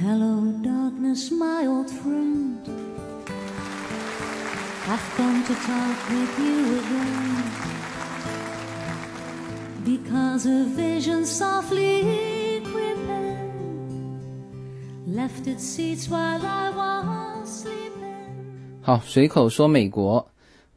[0.00, 2.58] Hello, darkness, my old friend.
[4.88, 7.44] I've come to talk with you again.
[9.84, 14.20] Because a vision softly crept in,
[15.06, 18.82] left its seats while I was sleeping.
[18.82, 20.28] 好，随口说美国。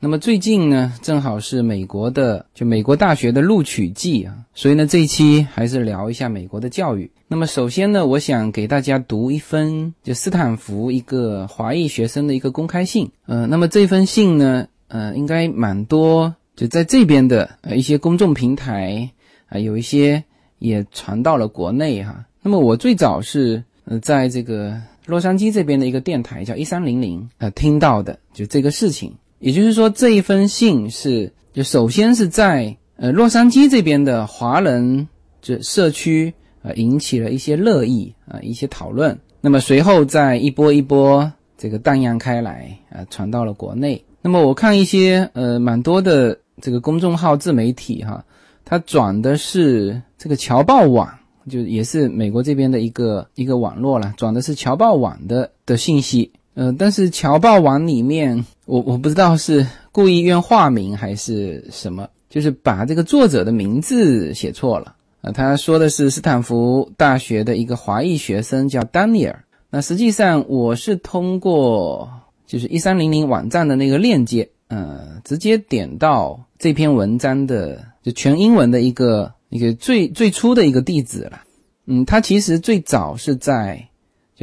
[0.04, 7.10] 那么最近呢，正好是美国的就美国大学的录取季啊，所以呢这一期还是聊一下美国的教育。
[7.26, 13.10] 那么首先呢，我想给大家读一封就斯坦福一个华裔学生的一个公开信。
[13.24, 19.08] 呃，那么这封信呢，呃，应该蛮多就在这边的呃一些公众平台
[19.48, 20.22] 啊、有一些
[20.58, 22.26] 也传到了国内哈。
[22.42, 29.10] 那么我最早是呃在这个洛杉矶这边的一个电台叫一三零零呃听到的就这个事情。
[29.38, 35.06] 也就是说，这一封信是就首先是在呃洛杉矶这边的华人
[35.42, 44.02] 这社区呃引起了一些热议啊、一些讨论，那么随后再一波一波这个荡漾开来啊、传到了国内。
[44.22, 48.24] 那么我看一些呃蛮多的这个公众号自媒体哈，
[48.64, 51.06] 它转的是这个侨报网，
[51.50, 56.32] 就也是美国这边的一个一个网络了，转的是侨报网的的信息。
[56.54, 64.94] 呃，但是侨报网里面，我我不知道是故意用化名还是什么，就是把这个作者的名字写错了。
[65.22, 69.44] 呃，他说的是斯坦福大学的一个华裔学生叫丹尼尔。
[69.68, 72.08] 那实际上我是通过
[72.46, 81.40] 就是一三零零网站的那个链接，呃，直接点到这篇文章的就全英文的一个一个最最初的一个地址了。
[81.86, 83.88] 嗯，它其实最早是在。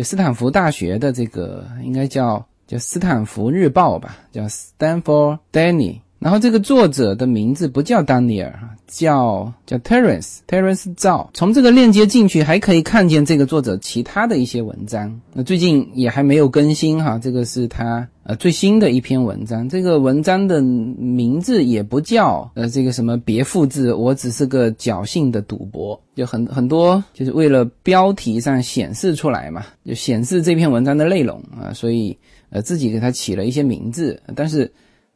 [0.01, 5.99] 就斯坦福大学的这个应该叫叫斯坦福日报吧，叫 Stanford Daily。
[6.21, 8.53] 然后这个作者的名字不叫丹尼尔，
[8.87, 11.27] 叫叫 Terence Terence 赵。
[11.33, 15.19] 从这个链接进去，还可以看见这个作者其他的一些文章。
[15.33, 19.67] 那最近也还没有更新哈，这个是他呃最新的一篇文章。
[19.67, 25.99] 这个文章的名字也不叫呃这个什么别复制，我只是个侥幸的赌博。
[26.15, 32.15] 就很很多就是为了标题上显示出来嘛，就显示这篇文章的内容啊，所以
[32.51, 34.71] 呃自己给他起了一些名字，但是。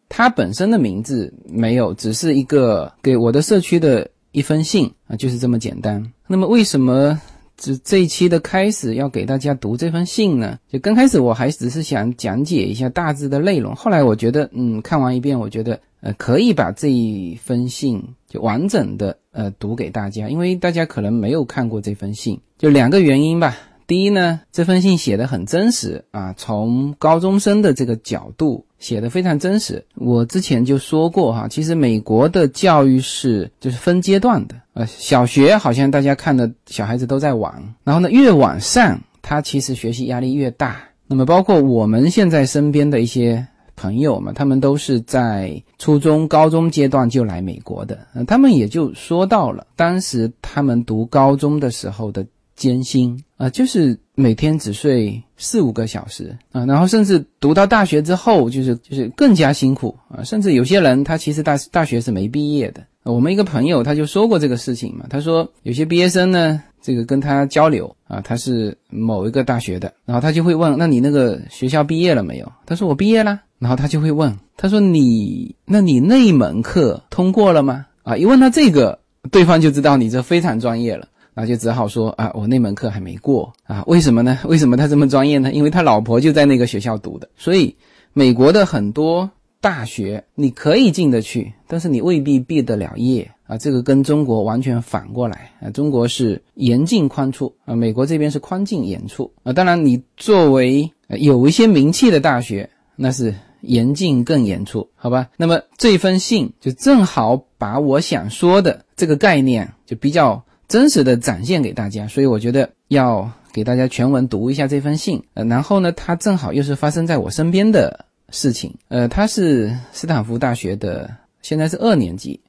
[0.10, 6.04] 他本身的名字没有，只是一个给我的社区的一封信啊，就是这么简单。
[6.28, 7.20] 那么为什么
[7.58, 10.60] 这这一期的开始要给大家读这封信呢？
[10.70, 23.58] 就刚开始我还只是想讲解一下大致的内容，后来我觉得，嗯，看完一遍，我觉得呃可以把这一封信就完整的呃读给大家，因为大家可能没有看过这封信，就两个原因吧。
[23.88, 29.84] 第一呢，这封信写的很真实啊，从高中生的这个角度写的非常真实。
[29.96, 37.52] 我之前就说过哈，其实美国的教育是就是分阶段的，呃，小学好像大家看的小孩子都在玩，
[37.84, 40.78] 然后呢越往上，他其实学习压力越大。
[41.08, 43.44] 那么包括我们现在身边的一些
[43.76, 52.24] 朋友们，他们都是在初中、高中阶段就来美国的，呃，他们也就说到了当时他们读高中的时候的。
[52.56, 62.82] 艰辛啊，就是每天只睡四五个小时啊，然后甚至读到大学之后，就是就是更加辛苦啊，甚至有些人他其实大大学是没毕业的。
[63.04, 72.52] 我们一个朋友他就说过这个事情嘛，他说有些毕业生呢，这个跟他交流啊，他是某一个大学的，然后他就会问，那你那个学校毕业了没有？
[72.66, 77.86] 他说我毕业啦，然后他就会问，他说你那你那一门课通过了吗？
[78.02, 78.98] 啊，一问他这个，
[79.30, 81.08] 对方就知道你这非常专业了。
[81.38, 83.84] 那就只好说啊，我那门课还没过啊？
[83.88, 84.40] 为什么呢？
[84.46, 85.52] 为什么他这么专业呢？
[85.52, 87.28] 因为他老婆就在那个学校读的。
[87.36, 87.76] 所以，
[88.14, 89.30] 美国的很多
[89.60, 93.58] 大学你可以进得去，但是你未必毕得了业啊。
[93.58, 95.70] 这个跟中国完全反过来啊。
[95.72, 99.52] 中国是严进宽出啊，美国这边是宽进严出啊。
[99.52, 105.28] 当然，你作为有一些名气的大学，那是严进更严出，好吧？
[105.36, 110.42] 那么这封信就正好把我想说的这个概念就比较。
[110.68, 115.22] 真实的展现给大家，所以我觉得要给大家全文读一下这封信。
[115.36, 118.74] 呃，然后呢，它正好又是发生在我身边的事情。
[118.88, 121.10] 呃，他是斯坦福大学的，
[121.42, 122.40] 现在是二年级，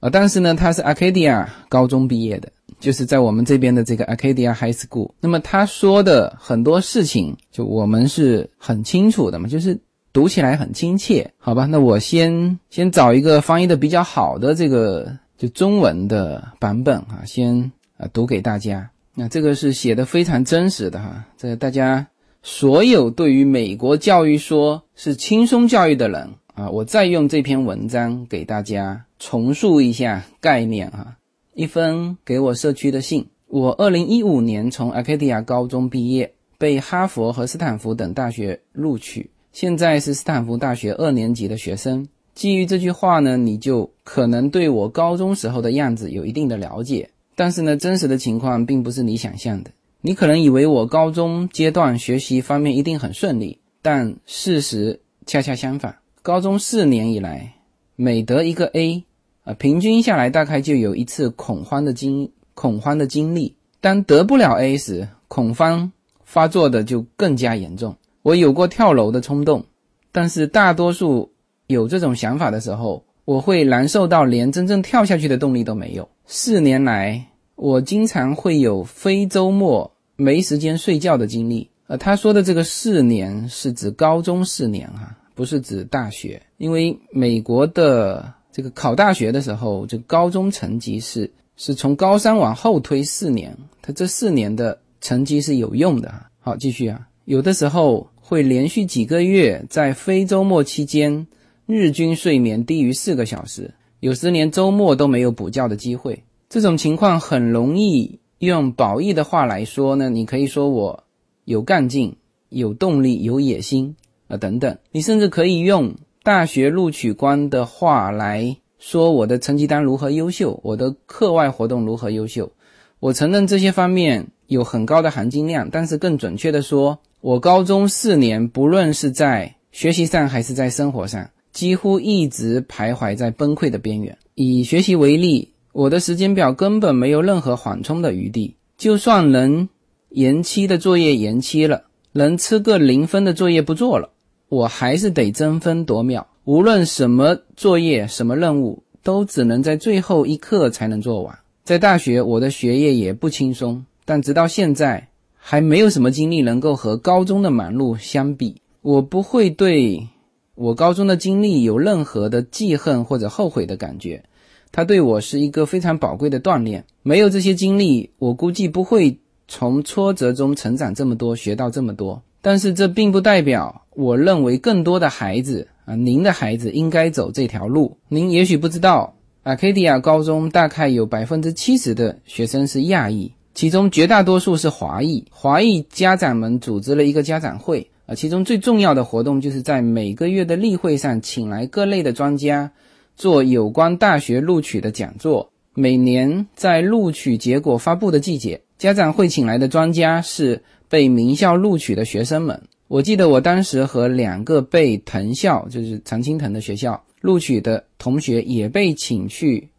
[0.00, 2.50] 呃，但是呢，他是 Arcadia 高中毕业的，
[2.80, 5.12] 就是在我们这边的这个 Arcadia High School。
[5.20, 9.78] 那么他说的很多事情，就我们是很清楚的嘛，就是
[10.12, 11.66] 读起来很亲切，好吧？
[11.66, 15.16] 那我先先找一个翻译的比较好的这个。
[15.42, 18.88] 就中文的版本啊，先啊读给大家。
[19.12, 21.26] 那这个是写的非常真实的哈。
[21.36, 22.06] 这个大家
[22.44, 31.16] 所有对于美国教育说是轻松教育的人啊，我再用这篇文章给大家重述一下概念哈。
[31.54, 42.06] 一封给我社区的信，我二零一五年从 Acadia 高中毕业，被哈佛和斯坦福等大学录取，现在是斯坦福大学二年级的学生。
[42.34, 47.10] 基于这句话呢，你就可能对我高中时候的样子有一定的了解。
[47.34, 49.70] 但是呢，真实的情况并不是你想象的。
[50.00, 55.96] 你可能以为我高中阶段学习方面一定很顺利，但事实恰恰相反。
[56.22, 57.54] 高中四年以来，
[57.96, 59.04] 每得一个 A，
[59.44, 63.54] 啊，平均下来大概就有一次恐慌的经恐慌的经历。
[63.80, 65.92] 当得不了 A 时，恐慌
[66.24, 67.96] 发作的就更加严重。
[68.22, 69.64] 我有过跳楼的冲动，
[70.12, 71.30] 但是大多数
[71.66, 76.08] 有这种想法的时候，我会难受到连真正跳下去的动力都没有。
[76.26, 77.24] 四年来，
[77.56, 81.68] 我经常会有非周末没时间睡觉的经历。
[81.86, 96.14] 呃，他说的这个四年是指高中四年哈，不是指大学，因为美国的这个考大学的时候，这高中成绩是是从高三往后推四年，他这四年的成绩是有用的。
[96.40, 101.26] 好，继续啊，有的时候会连续几个月在非周末期间，
[101.72, 103.72] 日均睡眠低于四个小时。
[104.00, 110.10] 有时连周末都没有补觉的机会，这种情况很容易用褒义的话来说呢。
[110.10, 111.04] 你可以说我
[111.44, 112.16] 有干劲、
[112.48, 113.94] 有动力、有野心
[114.26, 114.76] 啊等等。
[114.90, 122.50] 你甚至可以用大学录取官的话来说我的成绩单如何优秀，我的课外活动如何优秀。
[122.98, 131.30] 我承认这些方面有很高的含金量，但是更准确的说，我高中四年不论是在学习上还是在生活上。
[131.52, 134.16] 几乎一直徘徊在崩溃的边缘。
[134.34, 138.56] 以学习为例，我的时间表根本没有任何缓冲的余地。
[138.78, 139.68] 就算能
[140.08, 144.10] 延期的作业延期了，能吃个零分的作业不做了，
[144.48, 146.26] 我还是得争分夺秒。
[146.44, 151.38] 无论什么作业、什么任务，都只能在最后一刻才能做完。
[151.62, 158.56] 在大学，我的学业也不轻松，但直到现在，还没有什么经历能够和高中的忙碌相比。
[158.80, 160.08] 我不会对。
[160.54, 164.22] 我高中的经历有任何的记恨或者后悔的感觉，
[164.70, 166.84] 它对我是一个非常宝贵的锻炼。
[167.02, 169.18] 没有这些经历，我估计不会
[169.48, 172.22] 从挫折中成长这么多，学到这么多。
[172.42, 177.96] 但是这并不代表我认为更多的孩子啊，您的孩子应该走这条路。
[178.08, 179.14] 您也许不知道
[179.44, 185.24] ，，Acadia 高中大概有百分之七十的学生是亚裔，其中绝大多数是华裔。
[185.30, 187.88] 华裔家长们组织了一个家长会。
[188.14, 192.70] 其中最重要的活动就是在每个月的例会上，请来各类的专家
[193.16, 195.50] 做有关大学录取的讲座。
[195.74, 202.60] 每年在录取结果发布的季节，家长会请来的专家是被名校录取的学生们。
[202.88, 209.70] 我记得我当时和两个被藤校，就是常青藤的学校录取的同学，也被请去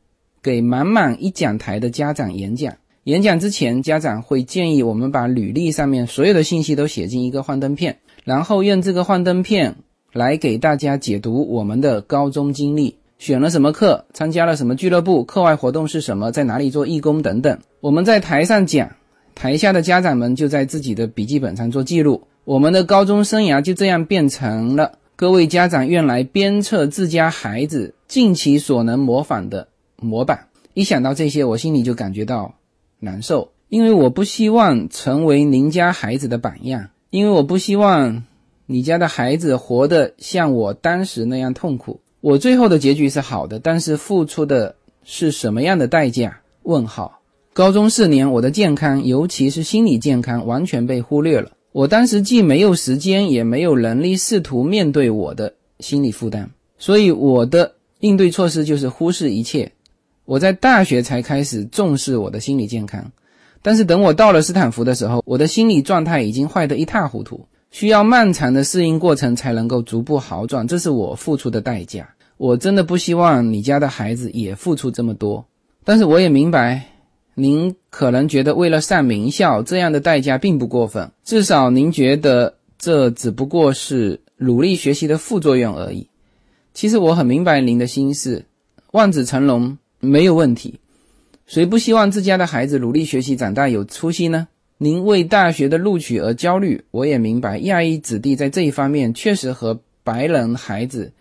[0.41, 2.75] 给满满一讲台的家长演讲。
[3.03, 7.99] 演讲之前，家长会建议我们把履历上面所有的信息都写进一个幻灯片。
[8.23, 9.75] 然后用这个幻灯片
[10.13, 17.59] 来给大家解读我们的高中经历，选了什么课，参加了什么俱乐部，课外活动是什么，在哪里做义工等等。
[17.81, 18.91] 我们在台上讲，
[19.35, 22.27] 台下的家长们就在自己的笔记本上做记录。
[22.45, 30.47] 我们的高中生涯就这样变成了各位家长用来鞭策自家孩子尽其所能模仿的模板。
[30.73, 32.55] 一想到这些，我心里就感觉到
[32.99, 36.89] 难受，因为我不希望成为您家孩子的榜样。
[37.13, 38.23] 因为我不希望
[38.65, 41.99] 你家的孩子活得像我当时那样痛苦。
[42.21, 46.41] 我最后的结局是好的，但是付出的是什么样的代价？
[46.63, 47.19] 问号。
[47.53, 51.51] 高中四年，我的健康，尤其是心理健康，完全被忽略了。
[51.71, 59.71] 我当时既没有时间，也没有能力试图面对我的心理负担，所以我的应对措施就是忽视一切。
[60.25, 63.11] 我在大学才开始重视我的心理健康。
[63.63, 70.67] 但是等我到了斯坦福的时候，我的心理状态已经坏得一塌糊涂，需要漫长的适应过程才能够逐步好转。
[70.67, 72.07] 这是我付出的代价。
[72.37, 75.45] 我真的不希望你家的孩子也付出这么多。
[75.85, 76.83] 但是我也明白，
[77.35, 86.09] 您可能觉得为了上名校这样的代价并不过分，至少您觉得这只不过是努力学习的副作用而已。
[86.73, 88.43] 其实我很明白您的心思，
[88.91, 90.79] 望子成龙没有问题。
[91.45, 94.47] 谁不希望自家的孩子努力学习，长大有出息呢？
[94.77, 97.57] 您为大学的录取而焦虑，我也明白。
[97.59, 101.11] 亚裔子弟在这一方面确实和白人孩子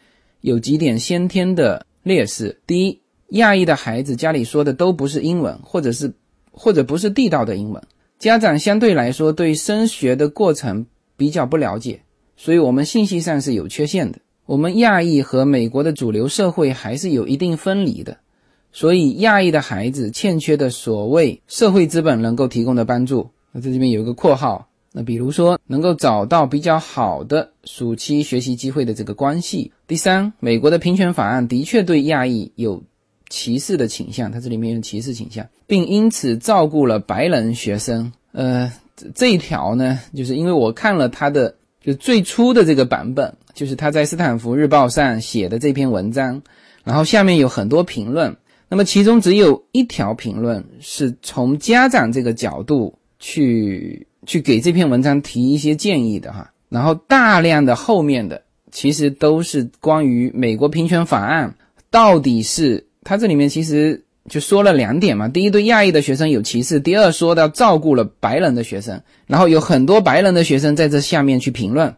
[0.41, 2.61] 有几点先天的劣势。
[2.67, 3.01] 第一，
[3.31, 6.13] 亚裔的孩子家里说的都不是英文，或者是
[6.51, 7.83] 或者不是地道的英文，
[8.19, 10.87] 家长相对来说对升学的过程
[11.17, 12.01] 比较不了解，
[12.37, 14.19] 所以我们信息上是有缺陷的。
[14.47, 18.19] 我们亚裔和美国的主流社会还是有一定分离的。
[18.73, 29.73] 所以，亚裔的孩子欠缺的所谓社会资本能够提供的帮助，那在这边有一个括号，那比如说能够找到比较好的暑期学习机会的这个关系。
[29.87, 32.83] 第三，美国的平权法案的确对亚裔有
[33.29, 38.13] 歧视的倾向，它这里面有歧视倾向，并因此照顾了白人学生。
[38.33, 38.73] 呃，
[39.15, 46.43] 这一条呢，就是因为我看了他的就最初的这个版本，就是他在斯坦福日报上写的这篇文章，
[46.85, 48.37] 然后下面有很多评论，
[48.73, 54.07] 那么其中只有一条评论是从家长这个角度去。
[54.25, 61.53] 去给这篇文章提一些建议的哈，然后大量的后面的其实都是关于美国平权法案
[61.91, 71.93] 到底是它这里面其实就说了两点嘛，第一对亚裔的学生有歧视，第二说到照顾了白人的学生，然后有很多白人的学生在这下面去评论，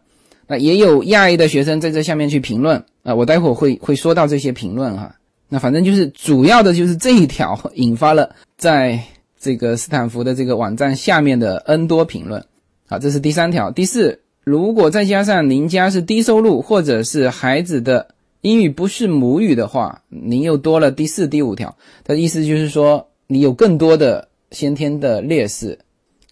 [0.47, 2.83] 那也有亚裔的学生在这下面去评论。
[3.03, 5.15] 啊，我待会儿会会说到这些评论哈，
[5.49, 9.01] 那反正就是主要的就是这一条引发了在。
[9.37, 12.43] 这个斯坦福的这个网站下面的 N 多评论，
[12.89, 13.71] 好，这是第三条。
[13.71, 21.77] 第四，如果再加上您家是低收入，或者是孩子的英语不是母语的话，您又多了第四、第五条。
[22.05, 25.79] 的意思就是说，你有更多的先天的劣势。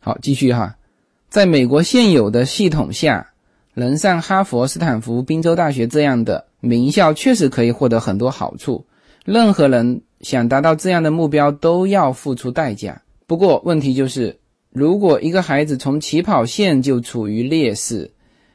[0.01, 0.75] 好，继续哈，
[1.29, 3.33] 在美国现有的系统下，
[3.75, 8.87] 能上哈佛、斯坦福、宾州大学这样的名校，确实可以获得很多好处。
[9.25, 10.03] 任何人。
[10.23, 13.03] 想达到这样的目标都要付出代价。
[13.27, 14.39] 不过问题就是，
[14.71, 18.13] 如果一个孩子从起跑线就处于劣势，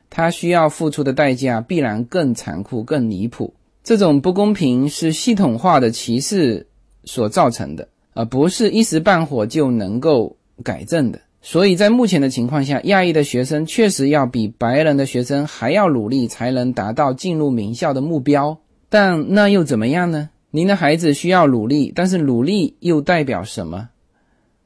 [0.10, 3.54] 他需要付出的代价必然更残酷、更离谱。
[3.84, 6.66] 这种不公平是系统化的歧视
[7.04, 11.20] 所造成的，而不是一时半会就能够改正的。
[11.42, 18.58] 所以在目前的情况下，亚裔的学生确实要比白人的学生还要努力，才能达到进入名校的目标。
[18.88, 20.30] 但那又怎么样呢？
[20.50, 23.89] 您的孩子需要努力，但是努力又代表什么？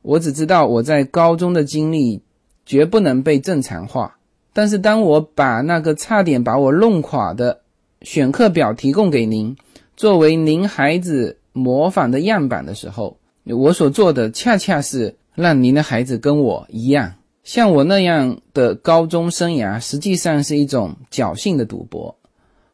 [0.04, 2.22] 我只知道我在高中的经历
[2.66, 4.18] 绝不能被正常化。
[4.54, 7.62] 但是当我把那个差点把我弄垮的
[8.02, 9.56] 选课表提供给您，
[9.96, 22.18] 作为您孩子模仿的样板的时候，我所做的恰恰是让您的孩子跟我一样，像我那样的高中生涯，实际上是一种侥幸的赌博。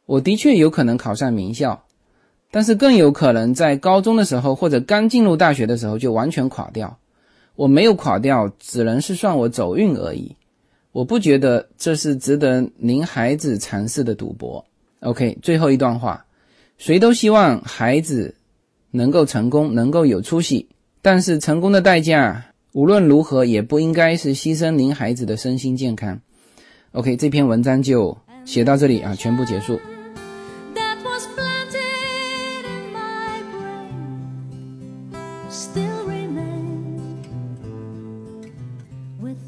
[0.06, 1.84] 我的确有可能考上名校。
[2.58, 6.98] 但是更有可能在高中的时候或者刚进入大学的时候就完全垮掉。
[7.56, 10.36] 我没有垮掉，只能是算我走运而已。
[10.92, 14.66] 我不觉得这是值得您孩子尝试的赌博。
[15.02, 16.26] OK，最后一段话：
[16.80, 18.34] 谁都希望孩子
[18.90, 20.68] 能够成功，能够有出息。
[21.04, 26.20] 但是成功的代价无论如何也不应该是牺牲您孩子的身心健康。
[26.94, 29.80] OK，这篇文章就写到这里啊，全部结束。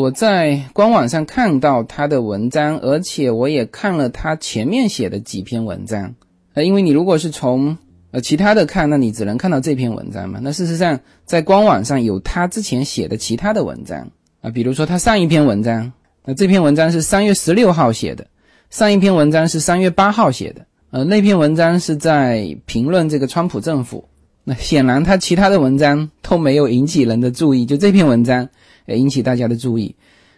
[0.00, 6.14] 我在官网上看到他的文章，而且我也看了他前面写的几篇文章。
[6.54, 7.76] 呃，因为你如果是从
[8.10, 10.40] 呃其他的看，那你只能看到这篇文章嘛。
[10.42, 15.92] 那事实上，在官网上有他之前写的其他的文章啊，比如说他上一篇文章，
[16.24, 18.26] 那这篇文章是三月十六号写的，
[18.70, 20.64] 上一篇文章是三月八号写的。
[20.92, 24.06] 呃，那篇文章是在评论这个川普政府。
[24.44, 28.48] 那显然他其他的文章都没有引起人的注意，就这篇文章。
[28.96, 29.94] 引起大家的注意，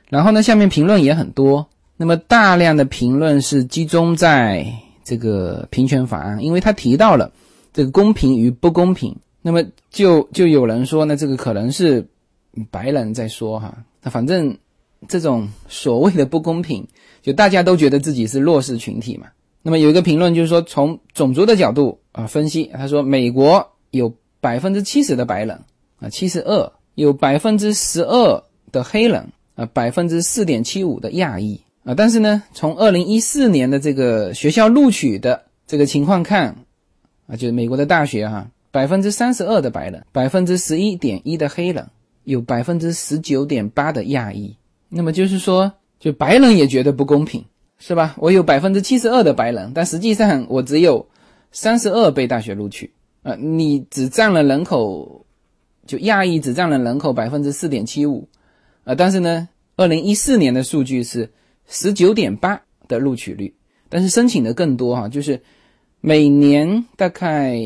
[0.09, 1.67] 然后呢，下面评论也很多。
[1.97, 4.67] 那么大量的评论是集中在
[5.05, 7.31] 这个平权法案，因为他提到了
[7.73, 9.15] 这个公平与不公平。
[9.41, 12.07] 那么就就有人说呢，这个可能是
[12.71, 13.77] 白人在说哈。
[14.03, 14.57] 那反正
[15.07, 16.87] 这种所谓的不公平，
[17.21, 19.27] 就大家都觉得自己是弱势群体嘛。
[19.63, 25.61] 那么有一个评论就是说，从种族的角度啊分析，他说美国有百分之七十的白人
[26.01, 26.73] 啊，七十二。
[26.95, 36.57] 有百分之十二的黑人啊，百分之四点七五的亚裔啊，但是呢，从二零一四年的这个学校录取的这个情况看
[37.27, 41.89] 啊，就是美国的大学哈，百分之三十二的白人，百分之十一点一的黑人，
[42.25, 44.57] 有百分之十九点八的亚裔。
[44.89, 47.45] 那么就是说，就白人也觉得不公平，
[47.79, 48.15] 是吧？
[48.19, 51.07] 我有百分之七十二的白人，但实际上我只有
[51.51, 53.35] 三十二被大学录取啊！
[53.37, 55.25] 你只占了人口，
[55.87, 58.29] 就亚裔只占了人口百分之四点七五
[58.85, 58.95] 啊！
[58.95, 61.31] 但是呢，二零一四年的数据是
[61.67, 63.55] 十九点八的录取率，
[63.89, 65.41] 但是申请的更多哈，就是
[66.01, 67.59] 每年大概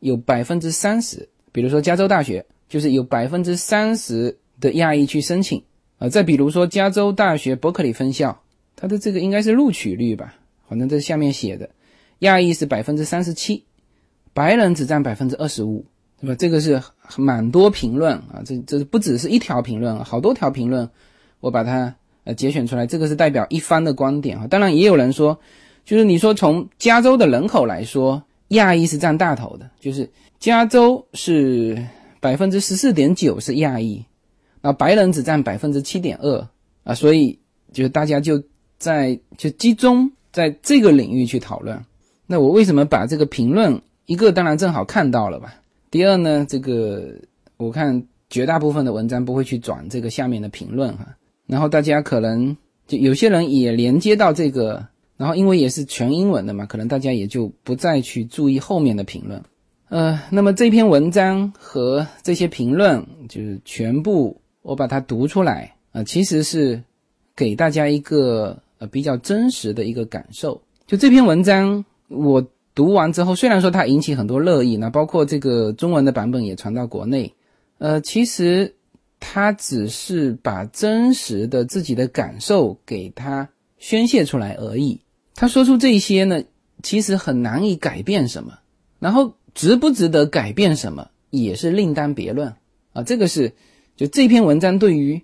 [0.00, 5.62] 有百分之三十，比如说加州大学，就是有百分之三十的亚裔去申请
[5.98, 6.08] 啊！
[6.08, 8.40] 再比如说加州大学伯克利分校。
[8.80, 10.36] 它的这个应该是录取率吧，
[10.68, 11.68] 反正这下面写的，
[12.20, 13.64] 亚裔是百分之三十七，
[14.32, 15.84] 白人只占百分之二十五，
[16.20, 16.34] 对吧？
[16.38, 16.82] 这个是
[17.16, 20.88] 蛮多评论啊，这这不只是一条评论，好多条评论，
[21.40, 21.94] 我把它
[22.24, 24.46] 呃节选出来，这个是代表一方的观点啊。
[24.46, 25.38] 当然也有人说，
[25.84, 31.86] 就是你说从加州的人口来说，亚裔是占大头的，就是加州是
[32.20, 34.04] 百分之十四点九是亚裔，
[34.60, 36.48] 那白人只占百分之七点二
[36.84, 37.38] 啊，所以
[37.72, 38.42] 就是大家就。
[38.78, 41.84] 在就集中在这个领域去讨论，
[42.28, 45.52] 那我为什么把这个评论一个当然正好看到了吧？
[45.90, 47.14] 第二呢，这个
[47.56, 51.16] 我看绝大部分的文章不会去转这个下面的评论哈，
[51.46, 59.42] 然后大家可能就有些人也连接到这个，然后因为也是全英文的嘛，可能大家也就不再去注意后面的评论。
[59.88, 66.82] 呃，那么这篇文章和这些评论就是全部我把它读出来啊，其实是
[67.36, 68.56] 给大家一个。
[68.80, 70.62] 呃，比较真实的一个感受。
[70.86, 72.40] 就这篇文章，我
[72.78, 77.34] 读完之后，虽然说它引起很多热议，那包括这个中文的版本也传到国内，
[77.78, 78.72] 呃，其实
[79.18, 85.00] 他只是把真实的自己的感受给他宣泄出来而已。
[85.34, 86.40] 他说出这些呢，
[86.84, 88.56] 其实很难以改变什么，
[89.00, 92.54] 然后值不值得改变什么，也是另当别论
[92.92, 93.02] 啊。
[93.02, 93.52] 这个是
[93.96, 95.20] 就这篇文章对于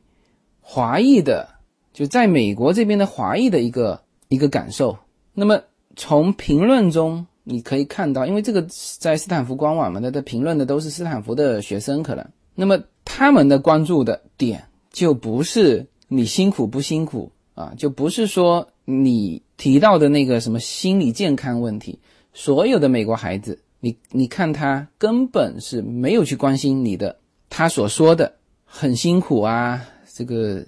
[0.60, 1.48] 华裔的。
[1.92, 4.98] 就在美国这边的华裔的一个一个感受。
[5.32, 5.60] 那么
[5.94, 8.66] 从评论中你可以看到，因为这个
[8.98, 21.98] 在斯坦福官网嘛，那的评论的都是斯坦福的学生，可能那么他们的关注的点就不是你辛苦不辛苦啊，就不是说你提到的那个什么心理健康问题。
[22.32, 27.16] 所有的美国孩子，你你看他根本是没有去关心你的，
[27.48, 29.80] 他所说的很辛苦啊，
[30.12, 30.64] 这个。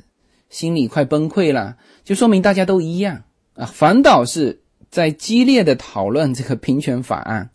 [0.49, 4.61] 心里快崩溃了，就说明大家都一样啊，反倒是
[4.97, 7.51] 在激烈的讨论这个平权法案，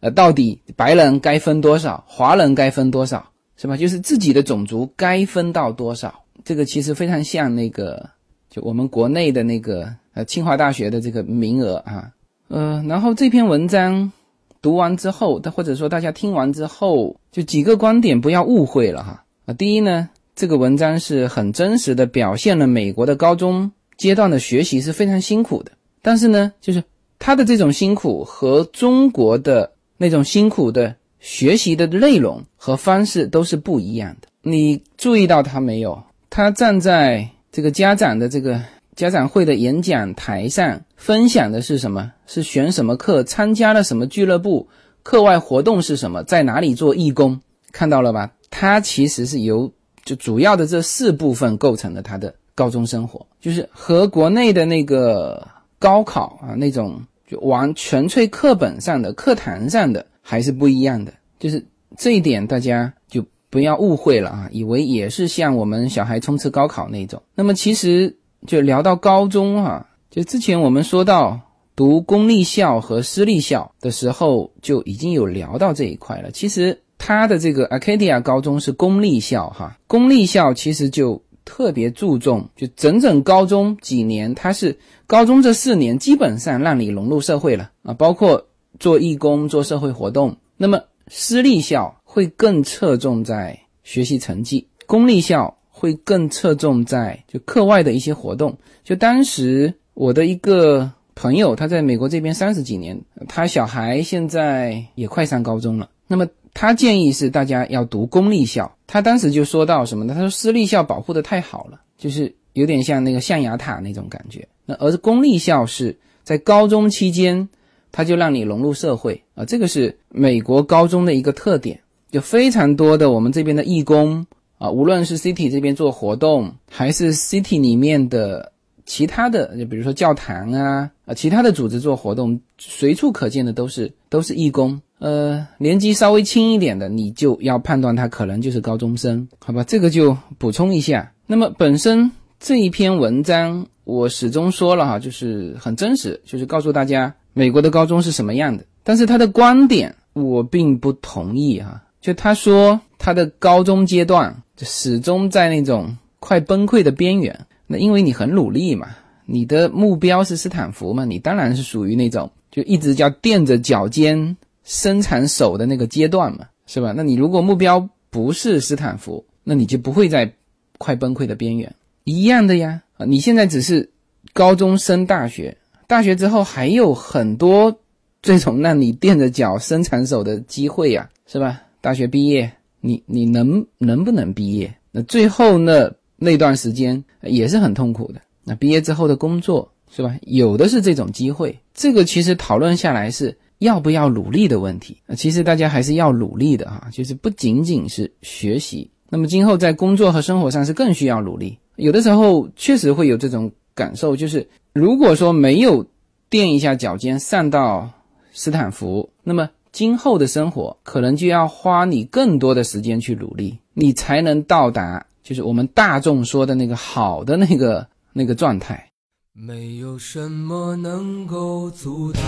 [0.00, 3.78] 呃，到底白人该分多少，华人该分多少，是吧？
[3.78, 8.10] 就是自己的种族该分到多少，这个其实非常像那个，
[8.50, 12.12] 就我们国内的那个呃清华大学的这个名额啊，
[12.48, 14.12] 呃，然后这篇文章
[14.60, 20.10] 读完之后，或者说大家听完之后，就几个观点不要误会了哈啊，第一呢。
[20.38, 25.72] 这个文章是很真实的表现了美国的高中阶段的学习是非常辛苦的，
[26.06, 26.84] 但是呢，就是
[27.18, 34.28] 他的这种辛苦和中国的那种辛苦的学习的内容和方式都是不一样的。
[34.42, 36.00] 你注意到他没有？
[36.30, 38.62] 他站在这个家长的这个
[38.94, 42.12] 家长会的演讲台上，分享的是什么？
[42.28, 43.24] 是选什么课？
[43.24, 44.68] 参加了什么俱乐部？
[45.02, 46.22] 课外活动是什么？
[46.22, 47.40] 在哪里做义工？
[47.72, 48.30] 看到了吧？
[48.48, 49.72] 他其实是由。
[50.04, 55.44] 就主要的这四部分构成了他的高中生活，就是和国内的那个
[55.78, 61.12] 高考啊那种就完纯粹课本上的课堂上的还是不一样的。
[61.38, 61.64] 就是
[61.96, 67.22] 这一点大家就不要误会了啊，以为也是像我们小孩冲刺高考那种。
[67.34, 71.40] 那么其实就聊到高中哈，就之前我们说到
[71.74, 76.30] 读公立校和私立校的时候就已经有聊到这一块了。
[76.30, 76.80] 其实。
[76.98, 88.46] 他的这个 Acadia 高中是公立校，哈，公立校其实就特别注重，就整整高中几年，他是高中这四年基本上让你融入社会了啊，包括
[88.78, 90.36] 做义工、做社会活动。
[90.58, 90.78] 那么
[91.08, 98.58] 私立校会更侧重在学习成绩，公立校会更侧重在就课外的一些活动。
[98.84, 106.26] 就当时我的一个朋友，他在美国这边三十几年，他小孩现在也快上高中了，那么。
[106.58, 110.14] 他建议是大家要读公立校，他当时就说到什么呢？
[110.14, 114.46] 他说私立校保护的太好了，就是有点像那个象牙塔那种感觉。
[114.64, 117.48] 那而公立校是在高中期间，
[117.90, 121.80] 他就让你融入社会啊，这个是美国高中的一个特点。
[122.12, 124.24] 有非常多的我们这边的义工
[124.58, 128.52] 啊，无论是 City 这边做活动，还是 City 里面的
[128.86, 134.80] 其他的，就比如说教堂啊啊，其他的组织做活动，随处可见的都是都是义工。
[134.98, 139.62] 呃，年纪稍微轻一点的，你就要判断他可能就是高中生，好吧？
[139.64, 141.12] 这个就补充一下。
[141.26, 148.64] 那么本身这一篇文章，我始终说了哈，就是很真实，就是告诉大家美国的高中是什么样的。
[148.82, 157.38] 但是他的观点我并不同意哈，就他说他的高中阶段始终在那种快崩溃的边缘。
[157.66, 158.88] 那因为你很努力嘛，
[159.26, 166.92] 你的目标是斯坦福嘛，你当然是属于那种就一直叫垫着脚尖生产手的那个阶段嘛，是吧？
[166.94, 170.30] 那你如果目标不是斯坦福，那你就不会在
[170.76, 171.72] 快崩溃的边缘。
[172.02, 173.88] 一样的呀，啊，你现在只是
[174.32, 177.80] 高中升大学，大学之后还有很多
[178.20, 181.62] 这种让你垫着脚生产手的机会呀，是吧？
[181.80, 184.74] 大学毕业，你你能能不能毕业？
[184.90, 188.20] 那最后那那段时间也是很痛苦的。
[188.42, 190.16] 那毕业之后的工作，是吧？
[190.22, 191.56] 有的是这种机会。
[191.72, 194.96] 这个其实讨论下来是要不要努力的问题。
[195.16, 198.90] 其实大家还是要努力的哈，就是不仅仅是学习。
[199.08, 201.58] 那么今后在工作和生活上是更需要努力。
[201.76, 205.86] 有的时候确实会有这种感受，就是如果说没有
[206.28, 207.88] 垫一下脚尖上到
[208.32, 218.90] 斯坦福，那么今后的生活可能就要花你更多的时间去努力，你才能到达就是我们大众说的那个好的那个那个状态。
[219.32, 222.22] 没有什么能够阻挡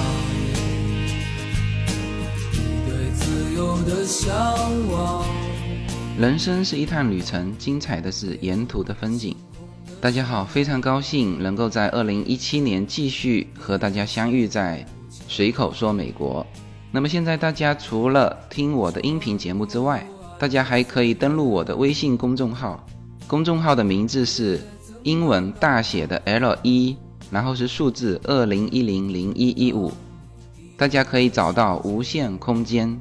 [3.85, 4.33] 的向
[4.91, 5.25] 往。
[6.19, 9.37] 人生是一趟旅程，精彩的是沿途的风景。
[10.01, 16.47] 大家好，非常高兴能够在二零一七年继续和大家相遇在随口说美国。
[16.91, 20.07] 那么现在大家除了听我的音频节目之外，
[20.39, 22.85] 大家还可以登录我的微信公众号，
[23.27, 24.61] 公众号的名字是
[25.03, 26.97] 英文大写的 L 一，
[27.31, 29.93] 然后是数字二零一零零一一五，
[30.77, 33.01] 大家可以找到无限空间。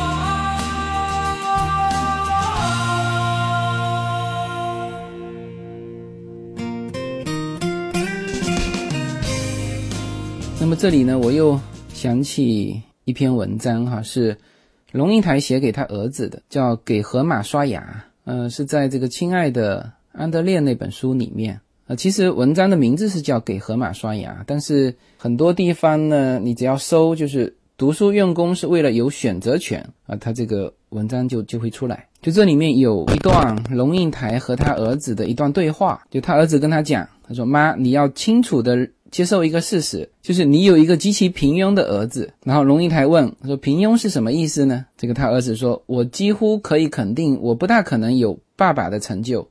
[10.71, 11.59] 么这里呢，我又
[11.93, 14.37] 想起一篇文章哈，是
[14.93, 17.81] 龙应台写给他儿子的，叫《给河马刷牙》。
[18.23, 21.95] 嗯，是在这个《亲爱的安德烈》那本书里面呃。
[21.97, 32.07] 其实文章的名字是叫《给河马刷牙》，但是很多地方呢，你只要搜就是“读书用功是为了有选择权”啊，他这个文章就就会出来。
[32.21, 42.31] 就这里面有一段龙应台和他儿子的一段对话，就他儿子跟他讲，他说：“妈，你要清楚的。”接受一个事实，就是你有一个极其平庸的儿子。
[42.45, 49.45] 然后龙应台问说：“平庸是什么意思呢？”这个他儿子说：“我几乎可以肯定，我不大可能有爸爸的成就，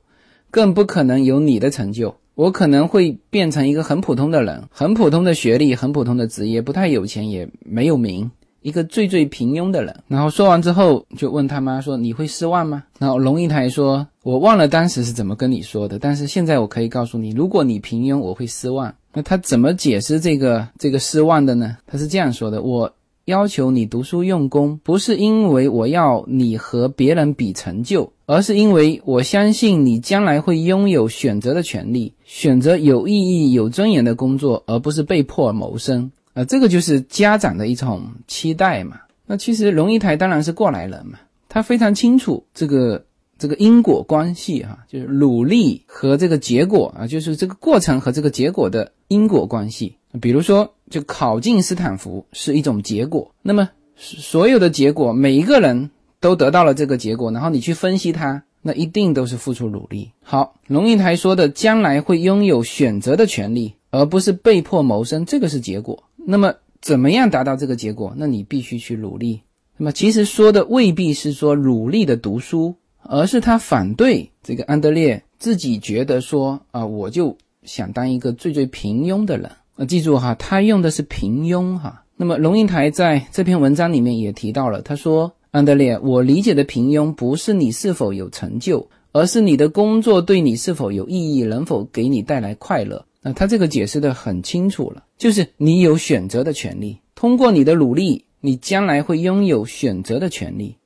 [0.49, 2.15] 更不可能有你的成就。
[2.35, 8.29] 我可能会变成一个很普通的人，很普通的学历，很普通的职业，不太有钱，也没有名。”
[8.61, 21.75] 一个最最平庸的人，然后说完之后就问他妈说：“你会失望吗？”然后龙应台说：“我忘了当时是怎么跟你说的，但是现在我可以告诉你，如果你平庸，我会失望。”那他怎么解释这个这个失望的呢？
[21.87, 22.93] 他是这样说的：“我
[23.25, 38.97] 要求你读书用功，不是因为我要你和别人比成就，而是因为我相信你将来会拥有选择的权利，选择有意义、有尊严的工作，而不是被迫谋生。”啊，这个就是家长的一种期待嘛。
[39.25, 43.03] 那其实龙一台当然是过来人嘛，他非常清楚这个
[43.41, 49.95] 这个因果关系哈，就是努力和这个结果啊，就是这个过程和这个结果的因果关系。
[50.21, 60.11] 比如说，就考进斯坦福是一种结果，那么所有的结果，每一个人都得到了这个结果，然后你去分析它，那一定都是付出努力。
[60.21, 66.03] 好，龙应台说的将来会拥有选择的权利，而不是被迫谋生，这个是结果。
[66.15, 68.13] 那么怎么样达到这个结果？
[68.15, 69.41] 那你必须去努力。
[69.77, 72.75] 那么其实说的未必是说努力的读书，
[73.11, 79.51] 而是他反对这个安德烈自己觉得说啊，我就想当一个最最平庸的人。
[79.75, 82.05] 啊，记住哈，他用的是平庸哈。
[82.15, 93.05] 那么龙应台在这篇文章里面也提到了，他说安德烈，我理解的平庸不是你是否有成就，而是你的工作对你是否有意义，能否给你带来快乐。
[93.21, 100.77] 那他这个解释的很清楚了，就是你有选择的权利，通过你的努力，你将来会拥有选择的权利。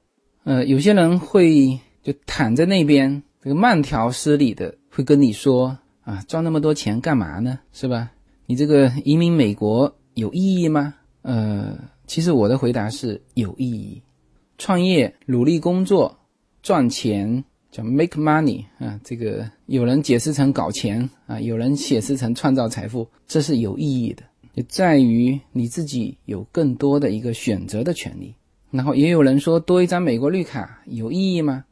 [0.44, 7.58] 呃，有些人会就躺在那边，这个慢条斯理的会跟你说啊，赚那么多钱干嘛呢？
[7.74, 8.12] 是吧？
[8.46, 10.94] 你这个移民美国有意义吗？
[11.24, 14.00] 呃，其实我的回答是有意义。
[14.60, 16.16] 创业、努力工作、
[16.62, 19.00] 赚钱，叫 make money 啊。
[19.04, 24.22] 这个有人解释成搞钱啊，有人解释成创造财富，这是有意义的，
[24.56, 28.36] 就在于你自己有更多的一个选择的权利。
[28.70, 31.66] 然后也有人说，多一张美国绿卡有意义吗？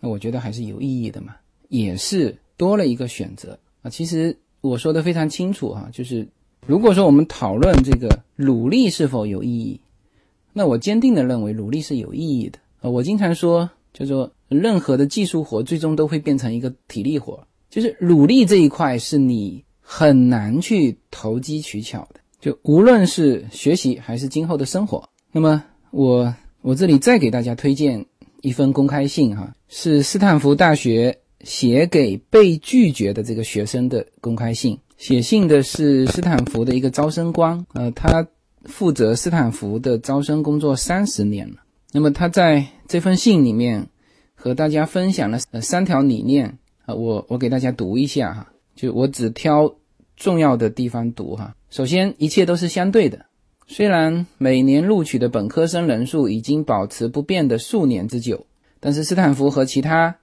[0.00, 1.36] 那我觉得还是有意义的嘛，
[1.68, 3.90] 也是多了一个选择啊。
[3.90, 6.26] 其实我说的非常清楚哈，就是
[6.66, 9.80] 如果说我们讨论这个努力是否有意义。
[10.52, 12.90] 那我坚定的认为努力是有意义的啊！
[12.90, 22.18] 我经常说，就说任何的技术活最终都会变成一个体力活，就是努力这一块是你很难去投机取巧的。
[22.40, 28.04] 就无论是学习还是今后的生活，那么我我这里再给大家推荐
[28.42, 38.26] 一封公开信哈，是斯坦福大学写给被拒绝的这个学生的公开信，写信的是斯坦福的一个招生官，呃，他。
[38.66, 41.56] 负责斯坦福的招生工作三十年了。
[41.92, 43.88] 那么他在这封信里面
[44.34, 49.74] 和大家分享了呃三条理念啊，我我给大家读一下哈，就我只挑
[50.14, 51.56] 重要的地方读哈。
[51.70, 53.24] 首先，一切都是相对的。
[53.72, 58.44] 虽然每年录取的本科生人数已经保持不变的数年之久，
[58.80, 60.16] 但是斯坦福和其他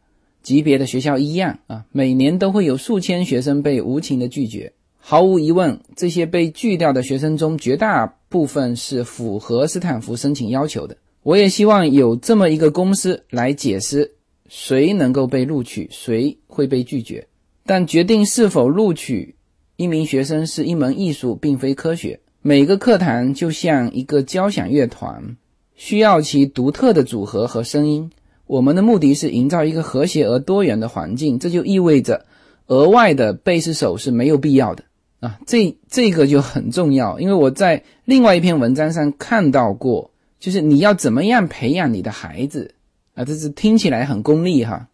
[0.43, 4.73] 级别的学校一样啊，每年都会有数千学生被无情的拒绝。
[4.97, 10.97] 毫无疑问，这些被拒掉的学生中，绝大部分是符合斯坦福申请要求的。
[11.23, 14.11] 我也希望有这么一个公司来解释
[14.49, 17.25] 谁能够被录取，谁会被拒绝。
[17.65, 19.35] 但决定是否录取
[19.77, 22.19] 一名学生是一门艺术，并非科学。
[22.47, 25.35] 每个课堂就像一个交响乐团，
[25.75, 28.09] 需要其独特的组合和声音。
[28.45, 32.25] 我们的目的是营造一个和谐而多元的环境，这就意味着
[32.67, 34.85] 额外的贝斯手是没有必要的。
[35.19, 42.73] 啊，这这个就很重要，因为我在另外一篇文章上看到过，就是你要怎么样培养你的孩子
[43.13, 44.87] 啊，这是听起来很功利哈。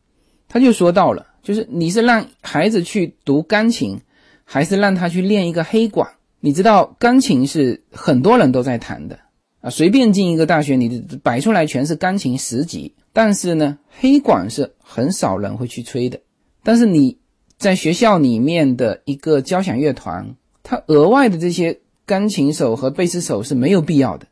[0.48, 4.00] 他就说到了，就是你是让孩子去读钢琴，
[4.44, 6.10] 还是让他去练一个黑管？
[6.44, 9.18] 你知道钢琴是很多人都在弹的
[9.62, 16.20] 啊，随便进一个大学，你摆出来全是钢琴十级，但是呢，黑管是很少人会去吹的，
[16.64, 17.18] 但是你。
[17.56, 24.28] 在学校里面的一个交响乐团，他额外的这些钢琴手和贝斯手是没有必要的，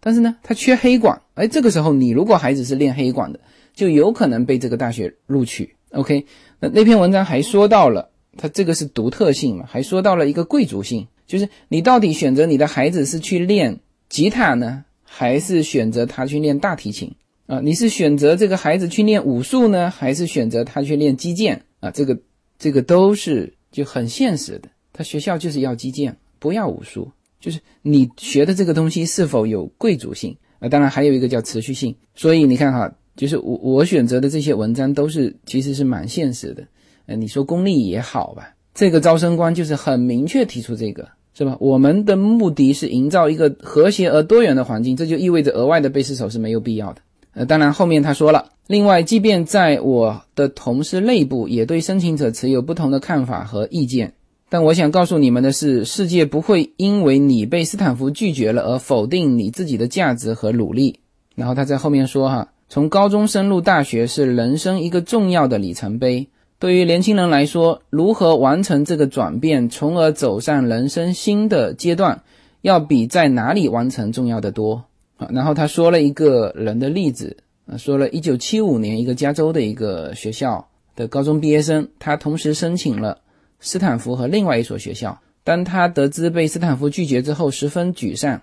[0.00, 1.22] 但是呢，他缺黑管。
[1.34, 3.38] 哎，这个时候你如果孩子是练黑管的，
[3.72, 5.76] 就有可能被这个大学录取。
[5.92, 6.26] OK，
[6.58, 17.10] 那那篇文章还说到了，它这个是独特性嘛，还说到了一个贵族性，就是你到底选择你的孩子是去练吉他呢，还是选择他去练大提琴
[17.46, 17.60] 啊？
[17.60, 21.90] 你是选择这个孩子去练武术呢，还是选择他去练击剑啊？
[21.90, 22.18] 这个。
[22.58, 30.68] 这个都是就很现实的，他学校就是要击剑，不要武术，就是你学的这个东西是否有贵族性啊？
[30.68, 31.92] 当然还有一个叫持续性。
[32.14, 36.64] 所以你看哈，就是我我选择的这些文章都是其实是蛮现实的。
[37.06, 41.56] 呃，你说功利也好吧，这个招生官就是很明确提出这个，是吧？
[41.60, 47.00] 我们的目的是营造一个和谐而多元的环境，这就意味着额外的被试手是没有必要的。
[47.34, 48.50] 呃，当然后面他说了。
[48.68, 54.14] 另外，即便在我的同事内部，也对申请者持有不同的看法和意见。
[54.48, 61.00] 但我想告诉你们的是，世界不会因为你被斯坦福拒绝了而否定你自己的价值和努力。
[61.34, 66.28] 然后他在后面说：“哈，从高中升入大学是人生一个重要的里程碑。
[66.62, 72.22] 对于年轻人来说，如何完成这个转变，从而走上人生新的阶段，
[72.60, 74.84] 要比在哪里完成重要的多。”
[75.18, 77.76] 啊，然后他说了一个人的例子啊。
[77.76, 83.18] 说了一九七五年，一个加州的一个学校的高中毕业生，他同时申请了
[83.58, 85.18] 斯坦福和另外一所学校。
[85.42, 88.40] 当他得知被斯坦福拒绝之后，十分沮丧。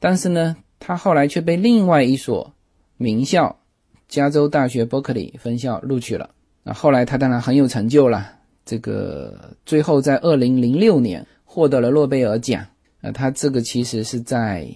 [0.00, 2.54] 但是呢，他后来却被另外一所
[2.96, 3.58] 名校——
[4.08, 6.30] 加州大学伯克利分校录取了。
[6.72, 8.32] 后来他当然很有成就了。
[8.64, 12.64] 这个最后在二零零六年获得了诺贝尔奖。
[13.00, 14.68] 啊，他这个其实是在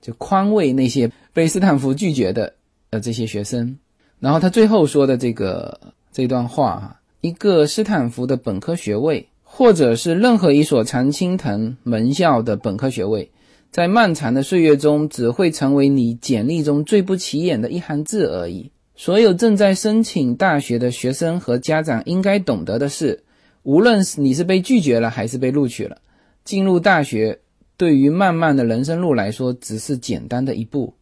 [0.00, 2.54] 就宽慰那些被斯坦福拒绝的。
[2.92, 3.78] 呃这些学生，
[4.18, 5.78] 然后他最后说的这个
[6.10, 13.30] 这段话啊，一个斯坦福的本科学位，或者是任何一所常青藤门校的本科学位，
[13.70, 18.72] 在漫长的岁月中只会成为你简历中最不起眼的一行字而已。
[19.02, 23.18] 所有正在申请大学的学生和家长应该懂得的是，
[23.62, 25.96] 无论是你是被拒绝了还是被录取了，
[26.44, 27.38] 进入大学
[27.78, 30.92] 对于漫漫的人生路来说，只是简单的一步。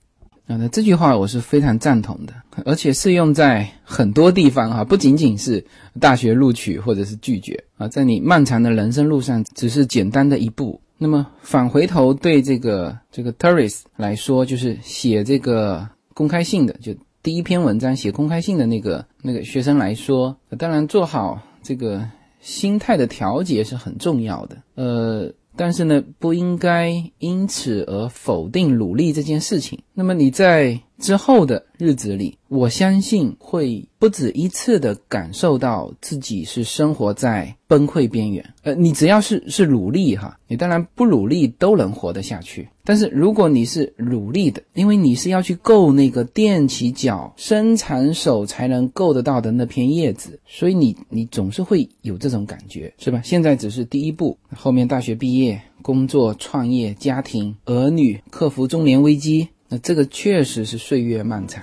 [0.47, 2.33] 啊，那这句话我是非常赞同的，
[2.65, 5.67] 而且适用在很多地方哈，不仅仅是
[5.99, 10.81] 大学录取或者是拒绝啊，在你漫长的人生路上，只是简单的一步。
[10.99, 15.85] 那么返回头对这个这个 t o u r i s 来说，就是写这个
[16.15, 16.95] 公开信的，就
[17.29, 22.03] 第一篇文章写公开信的那个那个学生来说，当然做好这个
[22.41, 24.57] 心态的调节是很重要的。
[24.77, 25.31] 呃。
[25.55, 29.79] 但是呢，不应该因此而否定努力这件事情。
[29.93, 38.45] 那么你在之后的日子里，我相信会不止一次的感受到自己是生活在崩溃边缘。
[38.63, 42.69] 呃，你只要是是努力哈，你当然不努力都能活得下去。
[42.85, 53.21] 但是如果你是努力的，因为你是要去够那个踮起脚、伸长手才能够得到的那片叶子，所以你你总是会有这种感觉，是吧？
[53.23, 61.63] 现在只是第一步，后面大学毕业、工作、创业、家庭、儿女、克服中年危机，那这个确实是岁月漫长。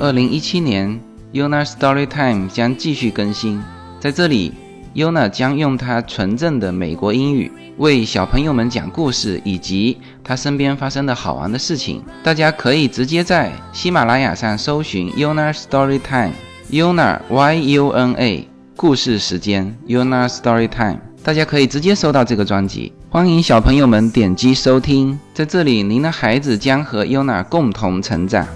[0.00, 1.00] 二零一七年。
[1.34, 3.60] Yuna Story Time 将继续更新，
[3.98, 4.52] 在这里
[4.94, 12.04] ，Yuna 将用她纯正的美国英语为小朋友们讲故事，以及她身边发生的好玩的事情。
[12.22, 22.92] 大家可以直接在喜马拉雅上搜寻 Yuna Story Time，Yuna Y U N A 故事时间 Yuna Story Time，大家可以直接收到这个专辑。
[23.08, 28.46] 欢迎小朋友们点击收听，在这里，您的孩子将和 Yuna 共同成长。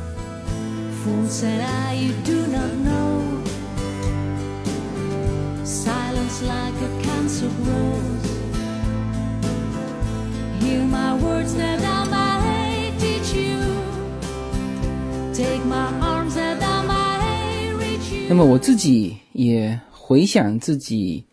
[18.31, 21.27] 那么我自己也回想自己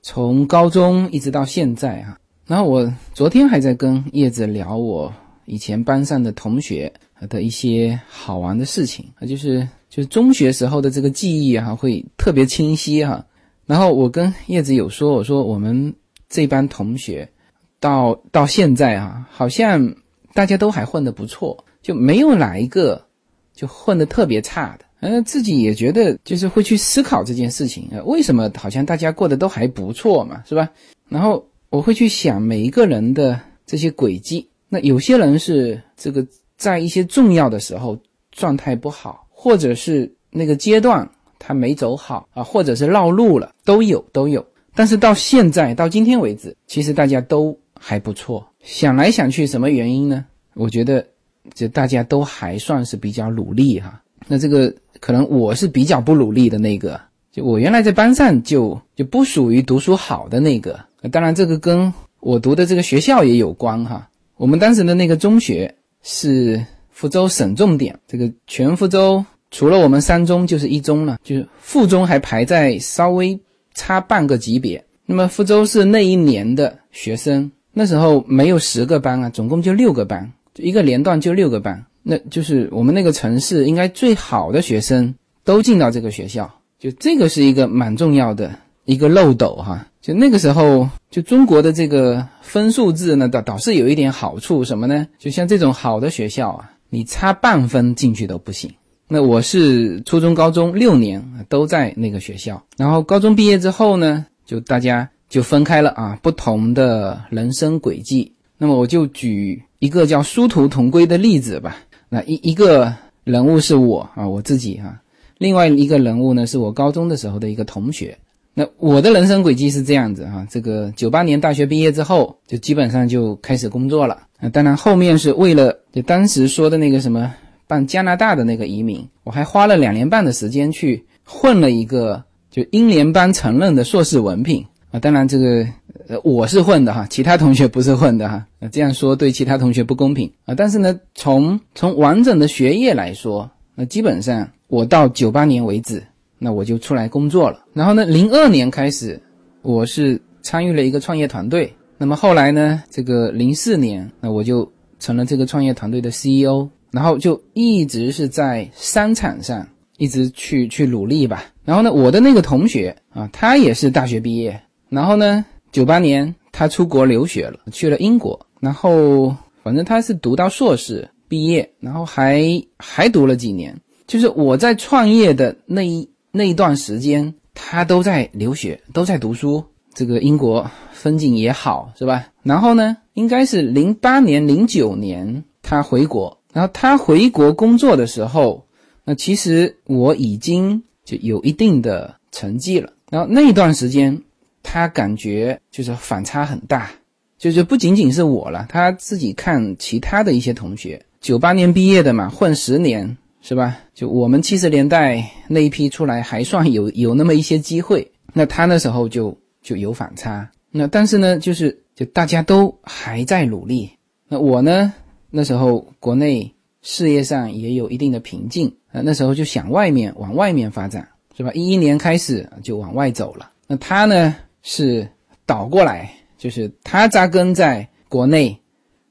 [0.00, 5.12] 从高中一直到现在啊，然后我昨天还在跟叶子聊我
[5.44, 6.90] 以前班上的同学
[7.28, 13.26] 的一些好玩的事情啊，就是就是中学时候的这个记忆哈，会特别清晰哈。
[13.66, 15.94] 然后我跟叶子有说，我说我们
[16.26, 17.30] 这班同学
[17.78, 19.96] 到到现在啊，好像
[20.32, 23.04] 大家都还混得不错，就没有哪一个
[23.52, 24.86] 就混得特别差的。
[25.04, 30.66] 呃，自己也觉得就是会去思考这件事情呃，为什么好像大家过得都还不错嘛，是吧？
[31.10, 34.48] 然后我会去想每一个人的这些轨迹。
[34.66, 37.98] 那有些人是这个在一些重要的时候
[38.32, 41.06] 状态不好，或者是那个阶段
[41.38, 44.42] 他没走好啊，或者是绕路了，都有都有。
[44.74, 48.42] 但是到现在到今天为止，其实大家都还不错。
[48.62, 50.24] 想来想去，什么原因呢？
[50.54, 51.06] 我觉得
[51.52, 54.00] 这大家都还算是比较努力哈。
[54.26, 54.74] 那这个。
[55.00, 56.98] 可能我是比较不努力的那个，
[57.30, 60.80] 就我原来在班上就就不属于读书好的那个。
[61.10, 64.08] 当然，这个跟我读的这个学校也有关哈。
[64.38, 73.38] 我们当时的那个中学是福州省重点，这个全福州除了我们三中就是一中了，就是附中还排在稍微
[73.74, 74.82] 差半个级别。
[75.04, 81.84] 那么福州是那一年的学生，那时候没有十个班啊，总共就六个班，一个年段就六个班。
[82.06, 85.12] 那就是我们那个城市应该最好的学生
[85.42, 89.84] 都进到这个学校，就这个是一个蛮重要的一个漏斗哈。
[90.02, 95.06] 就那个时候，就中国的这个分数制呢，倒倒是有一点好处，什么呢？
[95.18, 98.70] 就像这种好的学校啊，你差半分进去都不行。
[99.08, 108.30] 那我是初中、高中六年都在那个学校，然后高中毕业之后呢，就大家就分开了啊，不同的人生轨迹。
[108.58, 111.78] 那么我就举一个叫殊途同归的例子吧。
[112.14, 115.00] 那一一个人物是我啊，我自己哈。
[115.36, 118.16] 另外一个人物呢，是我高中的时候的一个同学。
[118.54, 124.16] 那我的人生轨迹是这样子哈，这个九八年大学毕业之后，就基本上就开始工作了。
[124.38, 127.34] 那当然后面是为了就当时说的那个什么
[127.66, 135.00] 办加拿大的那个移民，我还花了两年半的时间去混了一个就英联邦承认的硕士文凭啊。
[135.00, 135.66] 当然这个。
[136.06, 138.46] 呃，我是混的哈，其他同学不是混的哈。
[138.58, 140.54] 那 这样说对其他同学不公平啊。
[140.54, 146.02] 但是呢，从从完整的学业来说，那基本上我到九八年为止，
[146.38, 147.64] 那我就出来工作了。
[147.72, 149.18] 然后呢，零二年开始，
[149.62, 151.72] 我是参与了一个创业团队。
[151.96, 156.68] 那么后来呢，这个零四年，那我就成了这个创业团队的 CEO。
[156.90, 159.66] 然后就一直是在商场上
[159.96, 161.46] 一直去去努力吧。
[161.64, 164.60] 然后呢，我的那个同学啊，他也是大学毕业，
[164.90, 165.42] 然后呢。
[165.74, 172.44] 九八年，他出国留学了，去了英国，然后反正他是读到硕士毕业，然后还
[172.78, 173.76] 还读了几年。
[174.06, 179.64] 就是我在创业的那一那一段时间，他都在留学，都在读书。
[179.94, 182.28] 这个英国风景也好，是吧？
[182.44, 188.64] 然后呢，应该是零八年、零九年他回国，然后他回国工作的时候，
[189.04, 192.92] 那其实我已经就有一定的成绩了。
[193.10, 194.22] 然后那一段时间。
[194.64, 196.90] 他感觉就是反差很大，
[197.38, 203.78] 就是不仅仅是我了，他自己看其他的一些同学，九八年毕业的嘛，混十年是吧？
[203.94, 210.50] 就我们七十年代那一批出来，还算有有那么一些机会，那他那时候就就有反差。
[210.70, 213.90] 那但是呢，就是就大家都还在努力，
[214.26, 214.92] 那我呢，
[215.30, 216.52] 那时候国内
[216.82, 221.06] 事业上也有一定的瓶颈，呃，那时候就想外面往外面发展，
[221.36, 221.52] 是吧？
[221.52, 223.50] 一一年开始就往外走了。
[223.66, 224.34] 那他呢
[224.64, 225.08] 是
[225.46, 228.58] 倒过来，就是他扎根在国内，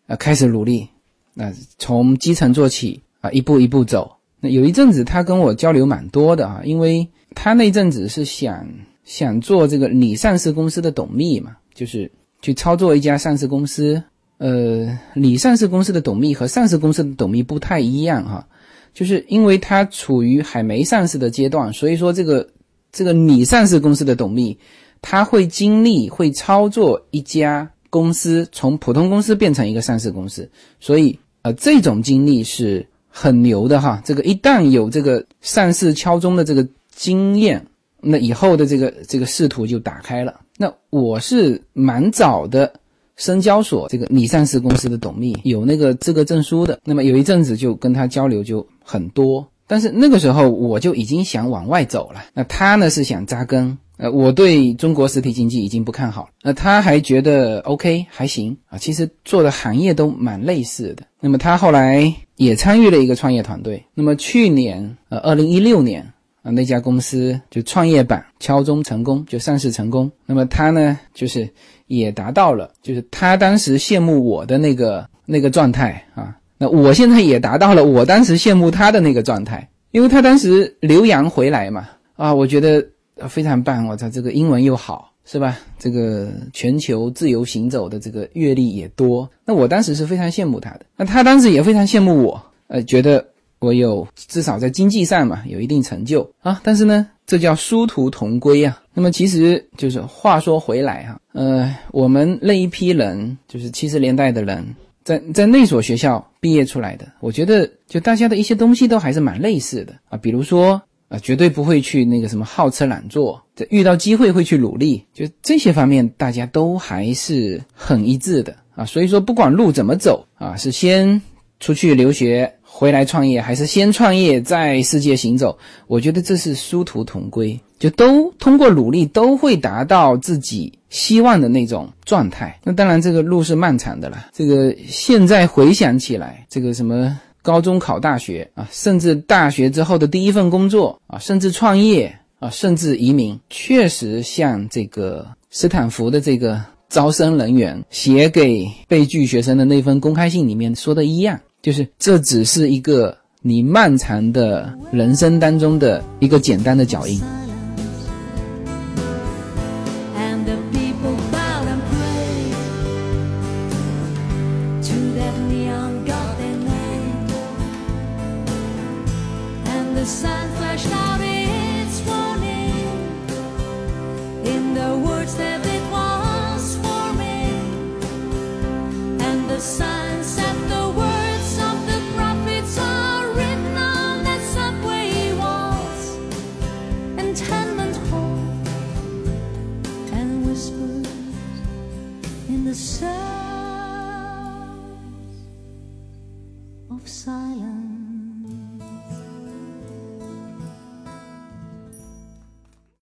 [0.08, 0.90] 呃，开始努力，
[1.34, 4.18] 那从基层做起啊，一步一步走。
[4.42, 8.68] 那有一阵子他跟我交流蛮多的啊，因为他那阵子是想。
[9.06, 12.10] 想做这个拟上市公司的董秘嘛，就是
[12.42, 14.02] 去操作一家上市公司。
[14.38, 18.48] 呃，拟上市公司的董秘和上市公司的董秘不太一样哈，
[18.94, 22.48] 就是因为他处于还没上市的阶段，所以说这个
[22.94, 24.58] 这个拟上市公司的董秘，
[25.04, 30.50] 他会经历会操作一家公司从普通公司变成一个上市公司，
[30.80, 34.02] 所以呃这种经历是很牛的哈。
[34.04, 37.64] 这个一旦有这个上市敲钟的这个经验。
[38.06, 40.42] 那以后的这个这个仕途就打开了。
[40.58, 42.74] 那我是蛮早的，
[43.16, 46.78] 深交所这个拟上市公司的董秘，有那个资格证书的。
[46.84, 52.26] 那么有一阵子就跟他交流就很多，但是那个时候我就已经想往外走了。
[52.34, 56.30] 那他呢是想扎根，呃，我对中国实体经济已经不看好了。
[56.42, 61.04] 那他还觉得 OK 还行啊，其实做的行业都蛮类似的。
[61.20, 63.84] 那么他后来也参与了一个创业团队。
[63.94, 66.08] 那么去年，呃，二零一六年。
[66.42, 70.12] 啊，那家公司就创业板敲钟成功，就上市成功。
[70.26, 71.50] 那么他呢，就是
[71.88, 76.36] 也达到了，就是他当时羡慕我的那个那个状态啊。
[76.58, 81.88] 那我现在也达到了我当时羡慕他的那个状态，因为他当时留洋回来嘛，
[82.18, 82.86] 啊，我觉得
[83.30, 83.88] 非常棒。
[83.88, 85.60] 我操，这个英文又好，是吧？
[85.78, 89.30] 这个全球自由行走的这个阅历也多。
[89.46, 93.26] 那我当时是非常羡慕他的，那他当时也非常羡慕我，呃，觉得。
[93.60, 98.84] 我有至少在经济上嘛有一定成就啊，但是呢，这叫殊途同归啊。
[98.94, 104.66] 那么其实就是话说回来哈，呃，我们那一批人就是七十年代的人，
[105.06, 110.82] 在在那所学校毕业出来的，我觉得就大家的一些东西都还是蛮类似的啊，比如说
[111.14, 118.84] 啊，绝对不会去那个什么好吃懒做，这遇到机会会去努力，就这些方面大家都还是很一致的啊。
[118.84, 121.22] 所以说不管路怎么走啊，是先
[121.60, 122.52] 出去留学。
[122.76, 125.56] 回来创业还是先创业再世界行走？
[125.86, 132.60] 我觉得这是殊途同归，就都通过努力都会达到自己希望的那种状态。
[132.64, 134.26] 那当然这个路是漫长的了。
[134.34, 151.40] 这个现在回想起来，这个什么高中考大学啊，甚至大学之后的第一份工作啊，甚至创业啊，甚至移民，确实像这个斯坦福的这个招生人员写给被拒学生的那封公开信里面说的一样。
[151.62, 157.22] 就是这只是一个你漫长的人生当中的一个简单的脚印。